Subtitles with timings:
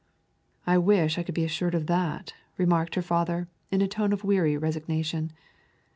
[0.65, 4.23] "I wish I could be assured of that," remarked her father in a tone of
[4.23, 5.31] weary resignation.